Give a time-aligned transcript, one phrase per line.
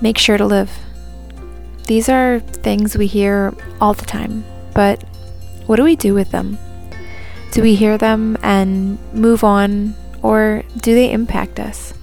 [0.00, 0.70] Make sure to live.
[1.86, 4.44] These are things we hear all the time,
[4.74, 5.02] but
[5.66, 6.58] what do we do with them?
[7.50, 11.94] Do we hear them and move on, or do they impact us?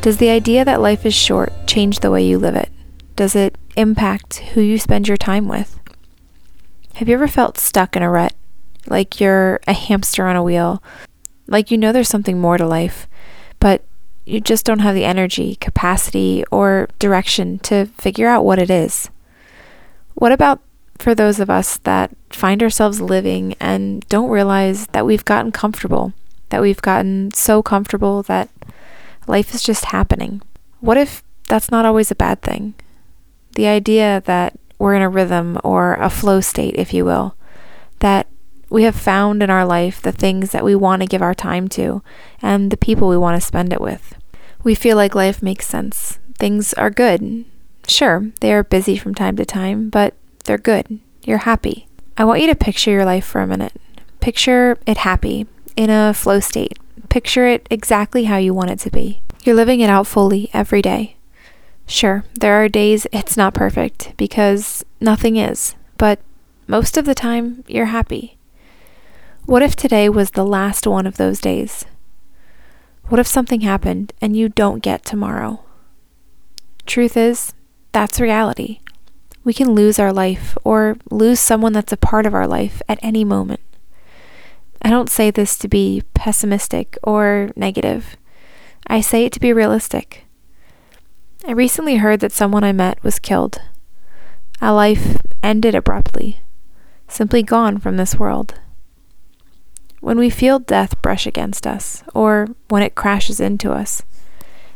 [0.00, 2.70] Does the idea that life is short change the way you live it?
[3.16, 5.78] Does it impact who you spend your time with?
[6.94, 8.34] Have you ever felt stuck in a rut,
[8.86, 10.82] like you're a hamster on a wheel,
[11.46, 13.08] like you know there's something more to life,
[13.58, 13.84] but
[14.26, 19.10] you just don't have the energy, capacity, or direction to figure out what it is.
[20.14, 20.60] What about
[20.98, 26.12] for those of us that find ourselves living and don't realize that we've gotten comfortable,
[26.48, 28.48] that we've gotten so comfortable that
[29.26, 30.40] life is just happening?
[30.80, 32.74] What if that's not always a bad thing?
[33.56, 37.36] The idea that we're in a rhythm or a flow state, if you will,
[38.00, 38.26] that
[38.70, 41.68] we have found in our life the things that we want to give our time
[41.68, 42.02] to
[42.42, 44.14] and the people we want to spend it with.
[44.62, 46.18] We feel like life makes sense.
[46.38, 47.44] Things are good.
[47.86, 51.00] Sure, they are busy from time to time, but they're good.
[51.22, 51.86] You're happy.
[52.16, 53.72] I want you to picture your life for a minute.
[54.20, 56.78] Picture it happy, in a flow state.
[57.08, 59.20] Picture it exactly how you want it to be.
[59.42, 61.16] You're living it out fully every day.
[61.86, 66.18] Sure, there are days it's not perfect because nothing is, but
[66.66, 68.33] most of the time you're happy.
[69.46, 71.84] What if today was the last one of those days?
[73.08, 75.62] What if something happened and you don't get tomorrow?
[76.86, 77.52] Truth is,
[77.92, 78.80] that's reality.
[79.44, 82.98] We can lose our life or lose someone that's a part of our life at
[83.02, 83.60] any moment.
[84.80, 88.16] I don't say this to be pessimistic or negative.
[88.86, 90.24] I say it to be realistic.
[91.46, 93.60] I recently heard that someone I met was killed.
[94.62, 96.40] A life ended abruptly,
[97.08, 98.54] simply gone from this world.
[100.04, 104.02] When we feel death brush against us, or when it crashes into us,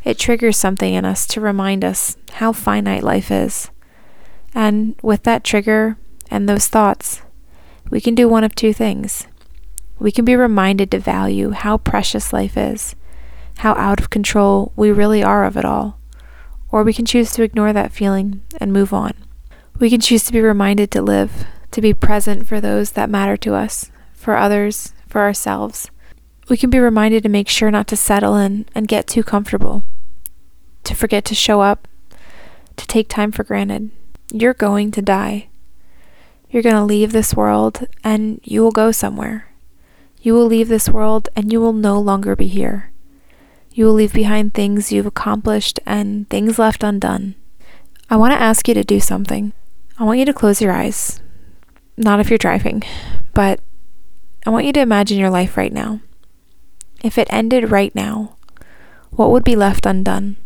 [0.03, 3.69] it triggers something in us to remind us how finite life is.
[4.55, 5.99] And with that trigger
[6.31, 7.21] and those thoughts,
[7.91, 9.27] we can do one of two things.
[9.99, 12.97] We can be reminded to value how precious life is,
[13.59, 16.01] how out of control we really are of it all,
[16.73, 19.13] or we can choose to ignore that feeling and move on.
[19.79, 23.37] We can choose to be reminded to live, to be present for those that matter
[23.37, 25.91] to us, for others, for ourselves.
[26.49, 29.85] We can be reminded to make sure not to settle in and get too comfortable,
[30.85, 31.89] to forget to show up,
[32.77, 33.91] to take time for granted.
[34.33, 35.49] You're going to die.
[36.51, 39.49] You're going to leave this world and you will go somewhere.
[40.21, 42.91] You will leave this world and you will no longer be here.
[43.73, 47.35] You will leave behind things you've accomplished and things left undone.
[48.11, 49.53] I want to ask you to do something.
[49.99, 51.21] I want you to close your eyes.
[51.97, 52.83] Not if you're driving,
[53.35, 53.61] but
[54.49, 56.01] I want you to imagine your life right now.
[57.05, 58.39] If it ended right now,
[59.11, 60.39] what would be left undone?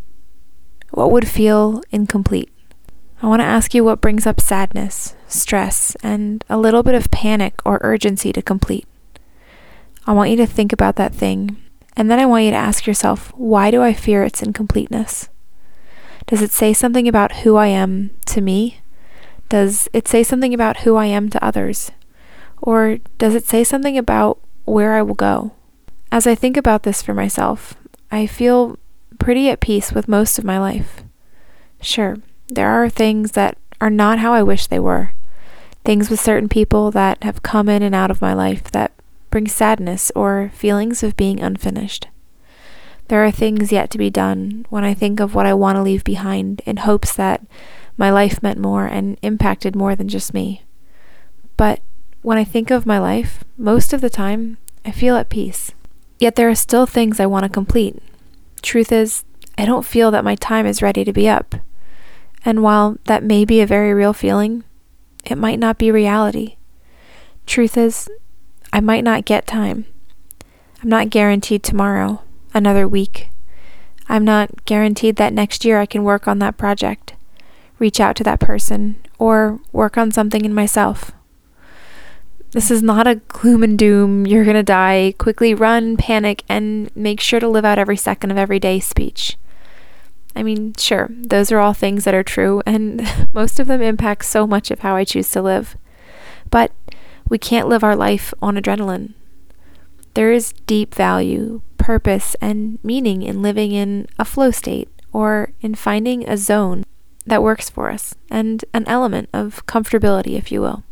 [0.90, 2.50] What would feel incomplete?
[3.22, 7.12] I want to ask you what brings up sadness, stress, and a little bit of
[7.12, 8.88] panic or urgency to complete.
[10.04, 11.62] I want you to think about that thing,
[11.96, 15.28] and then I want you to ask yourself, why do I fear its incompleteness?
[16.26, 18.80] Does it say something about who I am to me?
[19.48, 21.92] Does it say something about who I am to others?
[22.62, 25.52] Or does it say something about where I will go?
[26.12, 27.74] As I think about this for myself,
[28.10, 28.78] I feel
[29.18, 31.02] pretty at peace with most of my life.
[31.80, 32.18] Sure,
[32.48, 35.12] there are things that are not how I wish they were.
[35.84, 38.92] Things with certain people that have come in and out of my life that
[39.30, 42.06] bring sadness or feelings of being unfinished.
[43.08, 45.82] There are things yet to be done when I think of what I want to
[45.82, 47.42] leave behind in hopes that
[47.96, 50.62] my life meant more and impacted more than just me.
[51.56, 51.80] But
[52.22, 55.72] when I think of my life, most of the time, I feel at peace.
[56.18, 58.00] Yet there are still things I want to complete.
[58.62, 59.24] Truth is,
[59.58, 61.56] I don't feel that my time is ready to be up.
[62.44, 64.64] And while that may be a very real feeling,
[65.24, 66.56] it might not be reality.
[67.46, 68.08] Truth is,
[68.72, 69.86] I might not get time.
[70.82, 72.22] I'm not guaranteed tomorrow,
[72.54, 73.28] another week.
[74.08, 77.14] I'm not guaranteed that next year I can work on that project,
[77.78, 81.12] reach out to that person, or work on something in myself.
[82.52, 87.18] This is not a gloom and doom, you're gonna die, quickly run, panic, and make
[87.18, 89.38] sure to live out every second of every day speech.
[90.36, 94.26] I mean, sure, those are all things that are true, and most of them impact
[94.26, 95.78] so much of how I choose to live.
[96.50, 96.72] But
[97.26, 99.14] we can't live our life on adrenaline.
[100.12, 105.74] There is deep value, purpose, and meaning in living in a flow state or in
[105.74, 106.84] finding a zone
[107.24, 110.84] that works for us and an element of comfortability, if you will.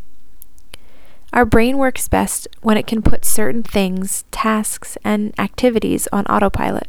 [1.33, 6.89] Our brain works best when it can put certain things, tasks, and activities on autopilot.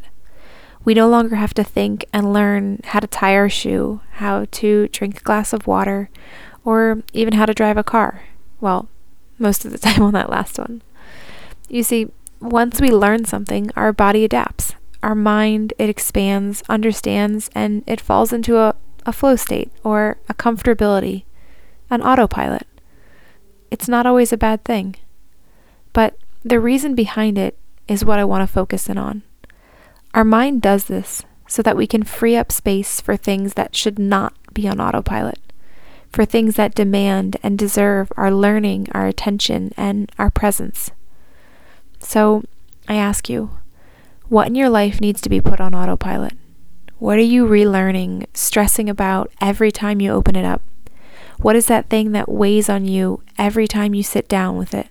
[0.84, 4.88] We no longer have to think and learn how to tie our shoe, how to
[4.88, 6.10] drink a glass of water,
[6.64, 8.22] or even how to drive a car.
[8.60, 8.88] Well,
[9.38, 10.82] most of the time on that last one.
[11.68, 12.08] You see,
[12.40, 14.74] once we learn something, our body adapts.
[15.04, 18.74] Our mind, it expands, understands, and it falls into a,
[19.06, 21.24] a flow state or a comfortability,
[21.90, 22.66] an autopilot.
[23.72, 24.96] It's not always a bad thing.
[25.94, 27.56] But the reason behind it
[27.88, 29.22] is what I want to focus in on.
[30.12, 33.98] Our mind does this so that we can free up space for things that should
[33.98, 35.38] not be on autopilot,
[36.10, 40.90] for things that demand and deserve our learning, our attention, and our presence.
[41.98, 42.44] So
[42.88, 43.52] I ask you,
[44.28, 46.34] what in your life needs to be put on autopilot?
[46.98, 50.60] What are you relearning, stressing about every time you open it up?
[51.42, 54.86] What is that thing that weighs on you every time you sit down with it?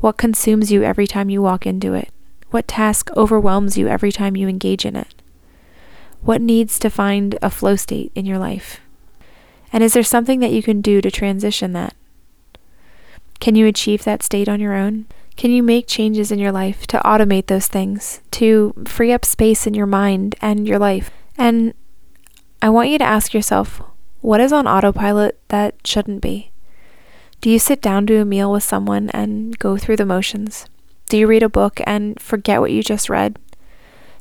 [0.00, 2.10] What consumes you every time you walk into it?
[2.50, 5.14] What task overwhelms you every time you engage in it?
[6.22, 8.80] What needs to find a flow state in your life?
[9.72, 11.94] And is there something that you can do to transition that?
[13.38, 15.06] Can you achieve that state on your own?
[15.36, 19.68] Can you make changes in your life to automate those things, to free up space
[19.68, 21.10] in your mind and your life?
[21.38, 21.74] And
[22.60, 23.82] I want you to ask yourself
[24.20, 26.50] what is on autopilot that shouldn't be?
[27.40, 30.66] Do you sit down to a meal with someone and go through the motions?
[31.08, 33.38] Do you read a book and forget what you just read?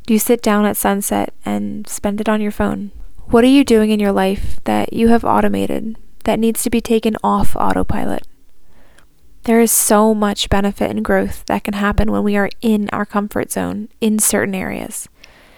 [0.06, 2.92] Do you sit down at sunset and spend it on your phone?
[3.28, 6.82] What are you doing in your life that you have automated that needs to be
[6.82, 8.28] taken off autopilot?
[9.46, 13.06] There is so much benefit and growth that can happen when we are in our
[13.06, 15.08] comfort zone in certain areas.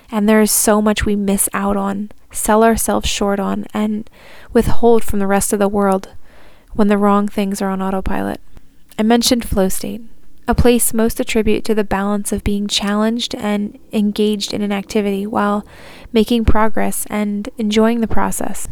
[0.09, 4.09] And there is so much we miss out on sell ourselves short on, and
[4.53, 6.09] withhold from the rest of the world
[6.73, 8.39] when the wrong things are on autopilot.
[8.99, 10.01] I mentioned flow state,
[10.47, 15.25] a place most attribute to the balance of being challenged and engaged in an activity
[15.25, 15.65] while
[16.13, 18.67] making progress and enjoying the process.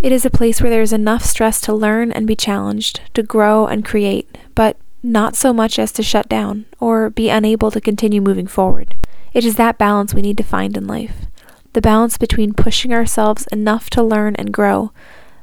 [0.00, 3.22] It is a place where there is enough stress to learn and be challenged, to
[3.22, 7.80] grow and create, but not so much as to shut down or be unable to
[7.80, 8.94] continue moving forward.
[9.36, 11.26] It is that balance we need to find in life
[11.74, 14.92] the balance between pushing ourselves enough to learn and grow,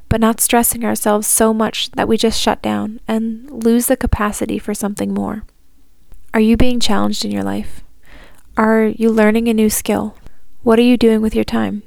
[0.10, 4.57] but not stressing ourselves so much that we just shut down and lose the capacity
[4.57, 5.44] for something more.
[6.34, 7.84] Are you being challenged in your life?
[8.57, 10.18] Are you learning a new skill?
[10.63, 11.84] What are you doing with your time?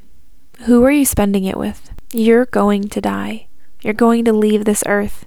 [0.60, 1.90] Who are you spending it with?
[2.12, 3.48] You're going to die.
[3.82, 5.26] You're going to leave this earth.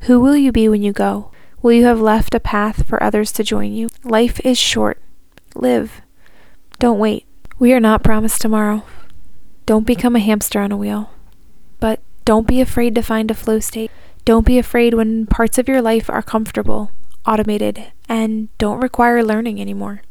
[0.00, 1.30] Who will you be when you go?
[1.62, 3.90] Will you have left a path for others to join you?
[4.02, 5.00] Life is short.
[5.54, 6.02] Live.
[6.78, 7.26] Don't wait.
[7.58, 8.84] We are not promised tomorrow.
[9.66, 11.10] Don't become a hamster on a wheel.
[11.78, 13.90] But don't be afraid to find a flow state.
[14.24, 16.92] Don't be afraid when parts of your life are comfortable,
[17.26, 20.02] automated, and don't require learning anymore.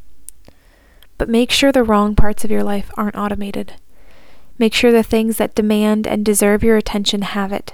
[1.18, 3.74] But make sure the wrong parts of your life aren't automated.
[4.58, 7.74] Make sure the things that demand and deserve your attention have it.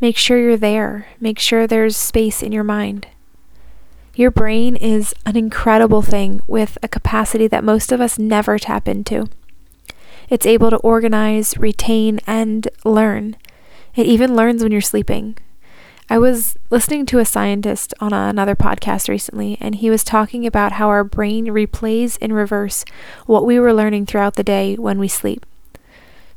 [0.00, 1.06] Make sure you're there.
[1.20, 3.06] Make sure there's space in your mind.
[4.18, 8.88] Your brain is an incredible thing with a capacity that most of us never tap
[8.88, 9.28] into.
[10.28, 13.36] It's able to organize, retain, and learn.
[13.94, 15.38] It even learns when you're sleeping.
[16.10, 20.72] I was listening to a scientist on another podcast recently, and he was talking about
[20.72, 22.84] how our brain replays in reverse
[23.26, 25.46] what we were learning throughout the day when we sleep.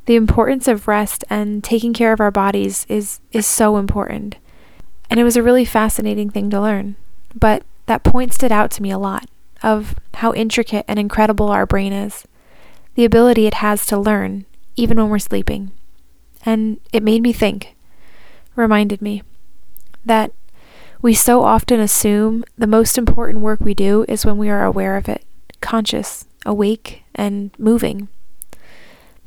[0.06, 4.36] The importance of rest and taking care of our bodies is, is so important.
[5.10, 6.94] And it was a really fascinating thing to learn.
[7.34, 9.28] But that point stood out to me a lot
[9.62, 12.26] of how intricate and incredible our brain is,
[12.94, 14.46] the ability it has to learn
[14.76, 15.70] even when we're sleeping.
[16.46, 17.76] And it made me think,
[18.56, 19.22] reminded me,
[20.06, 20.32] that
[21.02, 24.96] we so often assume the most important work we do is when we are aware
[24.96, 25.22] of it,
[25.60, 28.08] conscious, awake, and moving.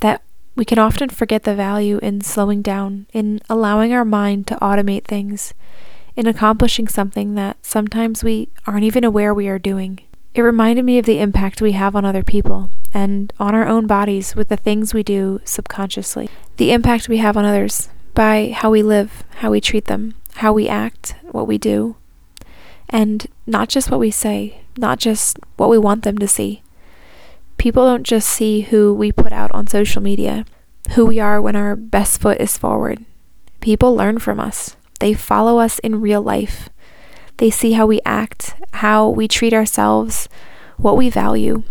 [0.00, 0.22] That
[0.56, 5.04] we can often forget the value in slowing down, in allowing our mind to automate
[5.04, 5.54] things,
[6.16, 10.00] in accomplishing something that sometimes we aren't even aware we are doing.
[10.34, 13.86] It reminded me of the impact we have on other people and on our own
[13.86, 16.28] bodies with the things we do subconsciously.
[16.56, 20.52] The impact we have on others by how we live, how we treat them, how
[20.52, 21.96] we act, what we do,
[22.88, 26.62] and not just what we say, not just what we want them to see.
[27.58, 30.44] people don't just see who we put out on social media,
[30.92, 33.04] who we are when our best foot is forward.
[33.60, 36.68] People learn from us, they follow us in real life.
[37.38, 40.28] They see how we act, how we treat ourselves,
[40.76, 41.62] what we value,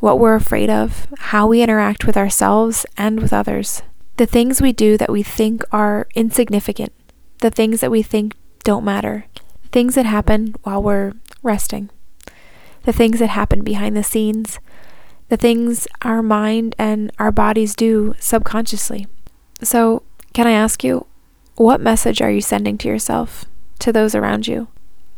[0.00, 3.82] what we're afraid of, how we interact with ourselves and with others.
[4.16, 6.92] The things we do that we think are insignificant,
[7.40, 9.26] the things that we think don't matter,
[9.72, 11.90] things that happen while we're resting,
[12.84, 14.58] the things that happen behind the scenes,
[15.28, 19.06] the things our mind and our bodies do subconsciously.
[19.62, 21.06] So, can I ask you,
[21.56, 23.44] what message are you sending to yourself,
[23.78, 24.68] to those around you?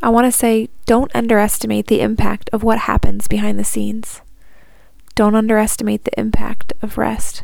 [0.02, 4.20] I want to say don't underestimate the impact of what happens behind the scenes.
[5.14, 7.42] Don't underestimate the impact of rest.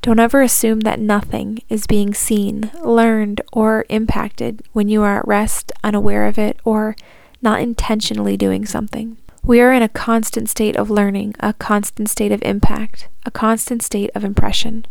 [0.00, 5.26] Don't ever assume that nothing is being seen, learned, or impacted when you are at
[5.26, 6.94] rest, unaware of it, or
[7.42, 9.16] not intentionally doing something.
[9.42, 13.82] We are in a constant state of learning, a constant state of impact, a constant
[13.82, 14.86] state of impression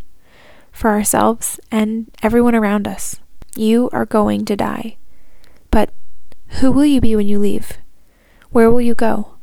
[0.77, 3.19] for ourselves and everyone around us.
[3.55, 4.97] You are going to die.
[5.71, 5.89] But
[6.59, 7.79] who will you be when you leave?
[8.51, 9.35] Where will you go?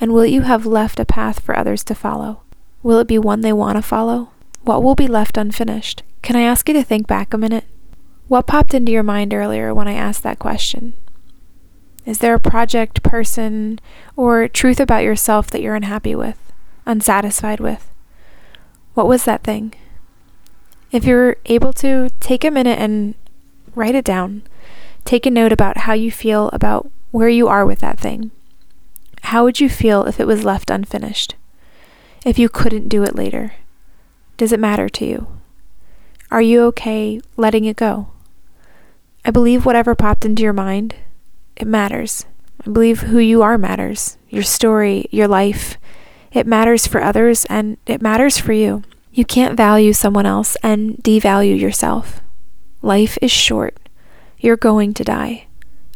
[0.00, 2.42] And will you have left a path for others to follow?
[2.82, 4.30] Will it be one they want to follow?
[4.62, 6.04] What will be left unfinished?
[6.22, 7.64] Can I ask you to think back a minute?
[8.28, 10.94] What popped into your mind earlier when I asked that question?
[12.06, 13.80] Is there a project, person,
[14.16, 16.38] or truth about yourself that you're unhappy with,
[16.86, 17.88] unsatisfied with?
[18.94, 19.74] What was that thing?
[20.92, 23.14] If you're able to, take a minute and
[23.74, 24.42] write it down.
[25.06, 28.30] Take a note about how you feel about where you are with that thing.
[29.22, 31.34] How would you feel if it was left unfinished?
[32.26, 33.54] If you couldn't do it later?
[34.36, 35.28] Does it matter to you?
[36.30, 38.08] Are you okay letting it go?
[39.24, 40.96] I believe whatever popped into your mind,
[41.56, 42.26] it matters.
[42.60, 44.18] I believe who you are matters.
[44.28, 45.78] Your story, your life,
[46.32, 48.82] it matters for others and it matters for you.
[49.12, 52.20] You can't value someone else and devalue yourself.
[52.80, 53.76] Life is short.
[54.38, 55.46] You're going to die.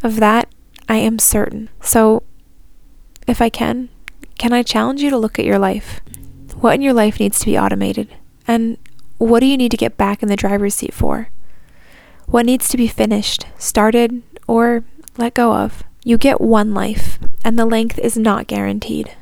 [0.02, 0.48] Of that,
[0.88, 1.70] I am certain.
[1.80, 2.22] So,
[3.26, 3.88] if I can,
[4.38, 6.00] can I challenge you to look at your life?
[6.60, 8.08] What in your life needs to be automated?
[8.46, 8.76] And
[9.18, 11.30] what do you need to get back in the driver's seat for?
[12.26, 14.84] What needs to be finished, started, or
[15.16, 15.82] let go of?
[16.04, 19.16] You get one life, and the length is not guaranteed.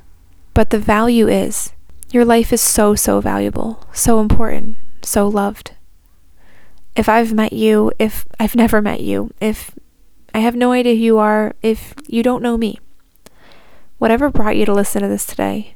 [0.52, 1.72] But the value is.
[2.14, 5.72] Your life is so, so valuable, so important, so loved.
[6.94, 9.72] If I've met you, if I've never met you, if
[10.32, 12.78] I have no idea who you are, if you don't know me,
[13.98, 15.74] whatever brought you to listen to this today,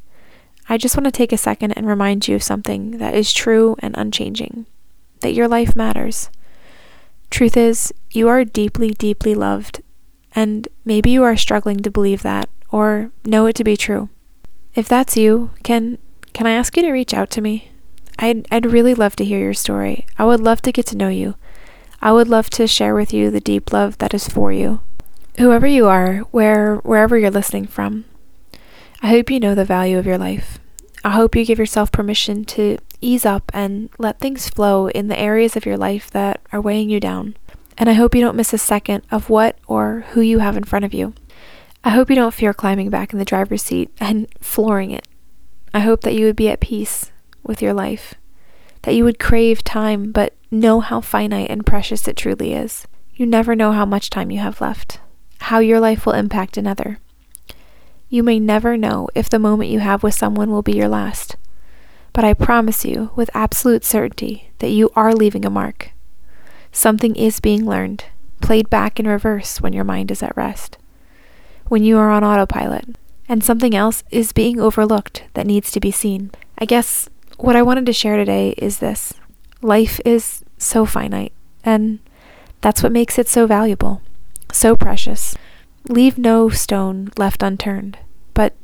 [0.69, 3.75] I just want to take a second and remind you of something that is true
[3.81, 4.67] and unchanging
[5.23, 6.31] that your life matters.
[7.31, 9.83] Truth is, you are deeply, deeply loved,
[10.37, 14.09] and maybe you are struggling to believe that or know it to be true.
[14.77, 15.99] If that's you, can
[16.39, 17.73] can I ask you to reach out to me?
[18.17, 20.07] I'd I'd really love to hear your story.
[20.19, 21.35] I would love to get to know you.
[22.01, 24.79] I would love to share with you the deep love that is for you.
[25.39, 28.05] Whoever you are, where wherever you're listening from,
[29.03, 30.61] I hope you know the value of your life.
[31.03, 35.19] I hope you give yourself permission to ease up and let things flow in the
[35.19, 37.35] areas of your life that are weighing you down.
[37.77, 40.63] And I hope you don't miss a second of what or who you have in
[40.63, 41.15] front of you.
[41.83, 45.09] I hope you don't fear climbing back in the driver's seat and flooring it.
[45.73, 48.15] I hope that you would be at peace with your life,
[48.83, 52.87] that you would crave time but know how finite and precious it truly is.
[53.15, 55.01] You never know how much time you have left,
[55.41, 56.99] how your life will impact another.
[58.09, 61.37] You may never know if the moment you have with someone will be your last.
[62.15, 65.91] But I promise you, with absolute certainty, that you are leaving a mark.
[66.73, 68.05] Something is being learned,
[68.41, 70.79] played back in reverse when your mind is at rest,
[71.67, 72.97] when you are on autopilot,
[73.29, 76.31] and something else is being overlooked that needs to be seen.
[76.59, 79.13] I guess what I wanted to share today is this
[79.61, 81.33] life is so finite,
[81.65, 82.01] and
[82.61, 84.03] that's what makes it so valuable,
[84.53, 85.37] so precious.
[85.89, 87.99] Leave no stone left unturned.
[88.35, 88.55] But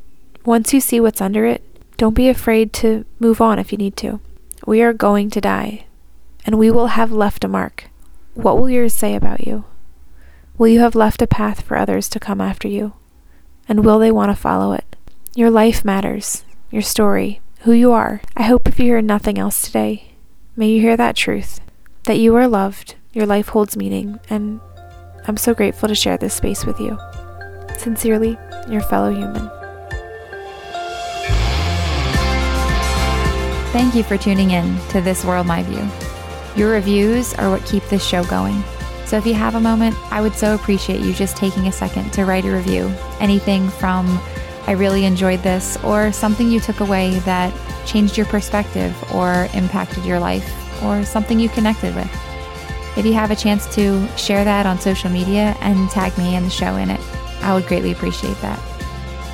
[0.43, 1.63] once you see what's under it,
[1.97, 4.19] don't be afraid to move on if you need to.
[4.65, 5.85] We are going to die,
[6.45, 7.85] and we will have left a mark.
[8.33, 9.63] What will yours say about you?
[10.57, 12.93] Will you have left a path for others to come after you?
[13.67, 14.95] And will they want to follow it?
[15.33, 18.21] Your life matters, your story, who you are.
[18.37, 20.13] I hope if you hear nothing else today,
[20.55, 21.59] may you hear that truth
[22.05, 24.59] that you are loved, your life holds meaning, and
[25.27, 26.99] I'm so grateful to share this space with you.
[27.77, 28.37] Sincerely,
[28.69, 29.49] your fellow human.
[33.71, 35.85] Thank you for tuning in to This World My View.
[36.55, 38.63] Your reviews are what keep this show going.
[39.05, 42.11] So if you have a moment, I would so appreciate you just taking a second
[42.13, 42.91] to write a review.
[43.19, 44.19] Anything from
[44.67, 47.53] I really enjoyed this, or something you took away that
[47.85, 52.09] changed your perspective or impacted your life, or something you connected with.
[52.97, 56.45] If you have a chance to share that on social media and tag me and
[56.45, 56.99] the show in it,
[57.41, 58.59] I would greatly appreciate that.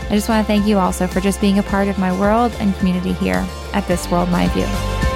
[0.10, 2.52] I just want to thank you also for just being a part of my world
[2.60, 5.11] and community here at This World My View.